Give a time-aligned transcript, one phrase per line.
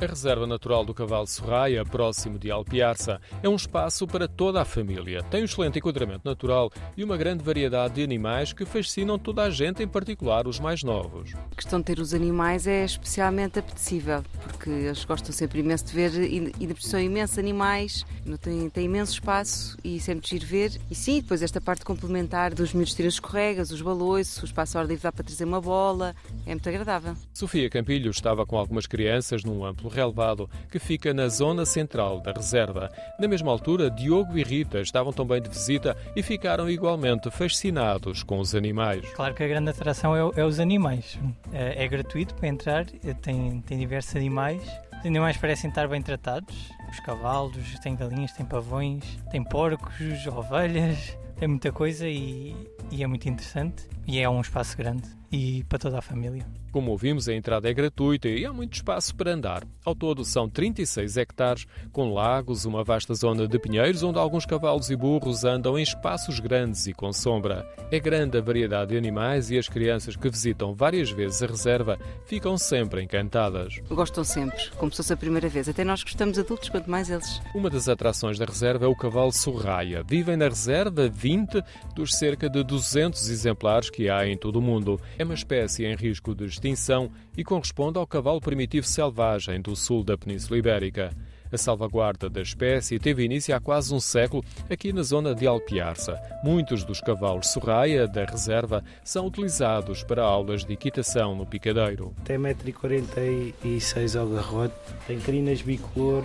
[0.00, 4.64] A Reserva Natural do Cavalo Sorraia, próximo de Alpiarça, é um espaço para toda a
[4.64, 5.24] família.
[5.24, 9.50] Tem um excelente enquadramento natural e uma grande variedade de animais que fascinam toda a
[9.50, 11.34] gente, em particular os mais novos.
[11.50, 15.92] A questão de ter os animais é especialmente apetecível, porque eles gostam sempre imenso de
[15.92, 18.06] ver e, são imensos animais,
[18.40, 20.80] tem, tem imenso espaço e sempre giro ver.
[20.88, 24.84] E sim, depois esta parte complementar dos miúdos os escorregas, os balões, o espaço ao
[24.84, 26.14] ar livre dá para trazer uma bola,
[26.46, 27.16] é muito agradável.
[27.34, 32.32] Sofia Campilho estava com algumas crianças num amplo relevado que fica na zona central da
[32.32, 32.90] reserva.
[33.18, 38.38] Na mesma altura, Diogo e Rita estavam também de visita e ficaram igualmente fascinados com
[38.38, 39.08] os animais.
[39.14, 41.18] Claro que a grande atração é, é os animais.
[41.52, 42.86] É, é, gratuito para entrar,
[43.22, 44.62] tem, tem diversos animais.
[45.00, 46.70] Os animais parecem estar bem tratados.
[46.90, 52.54] Os cavalos, tem galinhas, tem pavões, tem porcos, ovelhas, tem muita coisa e,
[52.90, 53.86] e é muito interessante.
[54.08, 56.46] E é um espaço grande e para toda a família.
[56.70, 59.64] Como ouvimos, a entrada é gratuita e há muito espaço para andar.
[59.84, 64.90] Ao todo, são 36 hectares, com lagos, uma vasta zona de pinheiros onde alguns cavalos
[64.90, 67.66] e burros andam em espaços grandes e com sombra.
[67.90, 71.98] É grande a variedade de animais e as crianças que visitam várias vezes a reserva
[72.26, 73.80] ficam sempre encantadas.
[73.88, 75.68] Gostam sempre, como se fosse a primeira vez.
[75.70, 77.40] Até nós gostamos adultos, quanto mais eles.
[77.54, 80.02] Uma das atrações da reserva é o cavalo sorraia.
[80.06, 81.62] Vivem na reserva 20
[81.94, 85.00] dos cerca de 200 exemplares que há em todo o mundo.
[85.18, 90.04] É uma espécie em risco de extinção e corresponde ao cavalo primitivo selvagem do sul
[90.04, 91.10] da Península Ibérica.
[91.50, 96.20] A salvaguarda da espécie teve início há quase um século aqui na zona de Alpiarça.
[96.44, 102.14] Muitos dos cavalos sorraia da reserva são utilizados para aulas de equitação no picadeiro.
[102.24, 104.74] Tem 1,46m ao garrote,
[105.06, 106.24] tem crinas bicolor,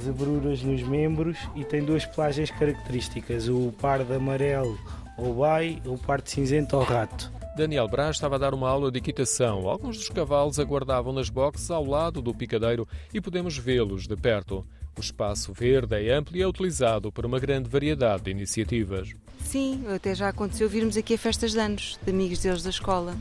[0.00, 4.76] zebruras nos membros e tem duas pelagens características, o par de amarelo
[5.16, 7.32] ao bai e o par de cinzento ao rato.
[7.56, 9.68] Daniel Braz estava a dar uma aula de equitação.
[9.68, 14.66] Alguns dos cavalos aguardavam nas boxes ao lado do picadeiro e podemos vê-los de perto.
[14.96, 19.12] O espaço verde é amplo e é utilizado por uma grande variedade de iniciativas.
[19.44, 23.14] Sim, até já aconteceu virmos aqui a festas de anos de amigos deles da escola.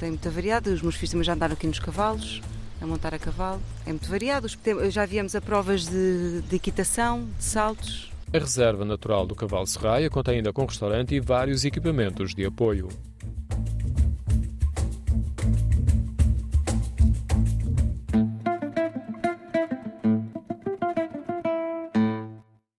[0.00, 2.42] Tem muita variedade, os meus filhos também já andaram aqui nos cavalos,
[2.80, 3.62] a montar a cavalo.
[3.84, 4.48] É muito variado.
[4.90, 8.10] Já viemos a provas de, de equitação, de saltos.
[8.36, 12.88] A Reserva Natural do Cavalo Serraia conta ainda com restaurante e vários equipamentos de apoio.